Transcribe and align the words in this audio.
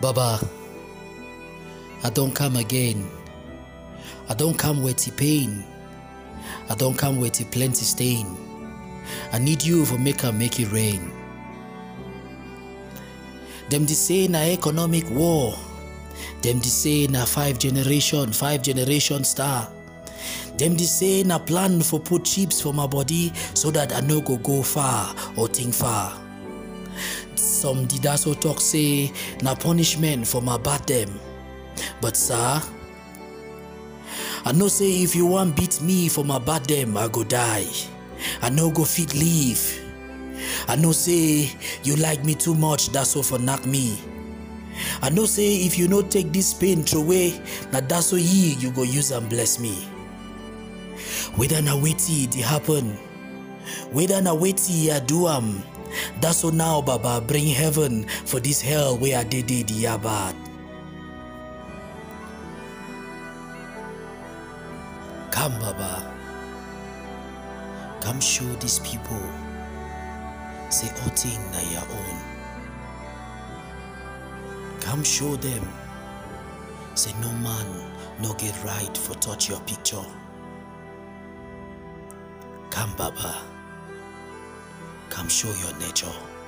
Baba, 0.00 0.40
I 2.02 2.08
don't 2.08 2.34
come 2.34 2.56
again. 2.56 3.06
I 4.30 4.34
don't 4.34 4.56
come 4.56 4.82
with 4.82 5.04
the 5.04 5.12
pain. 5.12 5.62
I 6.70 6.74
don't 6.74 6.96
come 6.96 7.20
with 7.20 7.34
the 7.34 7.44
plenty 7.44 7.84
stain. 7.84 8.26
I 9.30 9.38
need 9.38 9.62
you 9.62 9.84
for 9.84 9.98
make 9.98 10.22
a 10.22 10.32
make 10.32 10.58
it 10.58 10.72
rain. 10.72 11.12
Them 13.68 13.84
they 13.84 13.92
say 13.92 14.26
na 14.26 14.38
economic 14.38 15.04
war. 15.10 15.54
Them 16.40 16.60
they 16.60 16.68
say 16.68 17.06
na 17.06 17.26
five 17.26 17.58
generation, 17.58 18.32
five 18.32 18.62
generation 18.62 19.22
star. 19.22 19.68
Them 20.56 20.76
they 20.78 20.84
say 20.84 21.22
na 21.24 21.38
plan 21.38 21.82
for 21.82 22.00
put 22.00 22.24
chips 22.24 22.58
for 22.62 22.72
my 22.72 22.86
body 22.86 23.32
so 23.52 23.70
that 23.72 23.94
I 23.94 24.00
no 24.00 24.22
go 24.22 24.38
go 24.38 24.62
far 24.62 25.14
or 25.36 25.46
think 25.46 25.74
far. 25.74 26.29
Some 27.60 27.84
did 27.84 28.06
also 28.06 28.32
talk 28.32 28.58
say 28.58 29.12
na 29.42 29.54
punishment 29.54 30.26
for 30.26 30.40
my 30.40 30.56
bad 30.56 30.80
them. 30.86 31.12
But 32.00 32.16
sir, 32.16 32.62
I 34.46 34.52
know 34.52 34.68
say 34.68 35.02
if 35.02 35.14
you 35.14 35.26
want 35.26 35.56
beat 35.56 35.82
me 35.82 36.08
for 36.08 36.24
my 36.24 36.38
bad 36.38 36.64
them, 36.64 36.96
I 36.96 37.08
go 37.08 37.22
die. 37.22 37.66
I 38.40 38.48
no 38.48 38.70
go 38.70 38.84
fit 38.84 39.12
leave. 39.12 39.60
I 40.68 40.76
know 40.76 40.92
say 40.92 41.52
you 41.82 41.96
like 41.96 42.24
me 42.24 42.34
too 42.34 42.54
much, 42.54 42.88
that's 42.92 43.14
all 43.14 43.22
for 43.22 43.38
knock 43.38 43.66
me. 43.66 43.98
I 45.02 45.10
know 45.10 45.26
say 45.26 45.56
if 45.56 45.76
you 45.78 45.86
no 45.86 46.00
take 46.00 46.32
this 46.32 46.54
pain 46.54 46.82
throw 46.82 47.02
away, 47.02 47.38
na 47.72 47.80
that's 47.80 48.14
all 48.14 48.18
ye 48.18 48.54
you 48.54 48.70
go 48.70 48.84
use 48.84 49.10
and 49.10 49.28
bless 49.28 49.60
me. 49.60 49.74
Whether 51.36 51.60
na 51.60 51.76
waiting 51.76 52.24
it 52.24 52.34
happen, 52.36 52.96
whether 53.92 54.22
na 54.22 54.32
waiting 54.32 54.90
I 54.90 55.00
do 55.00 55.28
am, 55.28 55.62
that's 56.20 56.44
all 56.44 56.50
now 56.52 56.80
Baba 56.82 57.20
bring 57.26 57.46
heaven 57.46 58.04
for 58.24 58.40
this 58.40 58.60
hell 58.60 58.96
where 58.96 59.18
I 59.18 59.24
did 59.24 59.50
it 59.50 59.70
yeah 59.70 59.96
bad. 59.96 60.34
Come 65.30 65.52
Baba, 65.60 66.12
come 68.00 68.20
show 68.20 68.44
these 68.56 68.78
people, 68.80 69.22
say 70.68 70.88
all 71.02 71.10
thing 71.10 71.40
na 71.52 71.60
your 71.70 71.86
own. 71.90 72.18
Come 74.80 75.02
show 75.04 75.36
them, 75.36 75.66
say 76.94 77.12
no 77.22 77.32
man 77.34 77.66
no 78.20 78.34
get 78.34 78.54
right 78.64 78.96
for 78.98 79.14
touch 79.14 79.48
your 79.48 79.60
picture. 79.60 80.04
Come 82.70 82.94
Baba, 82.96 83.42
come 85.10 85.28
show 85.28 85.52
your 85.54 85.76
nature. 85.78 86.39